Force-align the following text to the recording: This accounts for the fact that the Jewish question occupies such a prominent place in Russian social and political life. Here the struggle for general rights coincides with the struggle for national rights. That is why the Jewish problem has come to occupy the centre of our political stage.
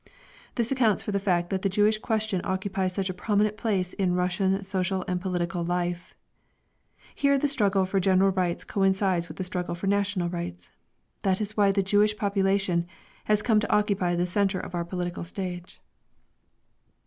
This 0.55 0.71
accounts 0.71 1.03
for 1.03 1.11
the 1.11 1.19
fact 1.19 1.51
that 1.51 1.61
the 1.61 1.69
Jewish 1.69 1.99
question 1.99 2.41
occupies 2.43 2.91
such 2.91 3.07
a 3.07 3.13
prominent 3.13 3.55
place 3.55 3.93
in 3.93 4.15
Russian 4.15 4.63
social 4.63 5.05
and 5.07 5.21
political 5.21 5.63
life. 5.63 6.15
Here 7.13 7.37
the 7.37 7.47
struggle 7.47 7.85
for 7.85 7.99
general 7.99 8.31
rights 8.31 8.63
coincides 8.63 9.27
with 9.27 9.37
the 9.37 9.43
struggle 9.43 9.75
for 9.75 9.85
national 9.85 10.27
rights. 10.29 10.71
That 11.21 11.39
is 11.39 11.55
why 11.55 11.71
the 11.71 11.83
Jewish 11.83 12.17
problem 12.17 12.47
has 13.25 13.43
come 13.43 13.59
to 13.59 13.71
occupy 13.71 14.15
the 14.15 14.25
centre 14.25 14.59
of 14.59 14.73
our 14.73 14.83
political 14.85 15.23
stage. 15.23 15.79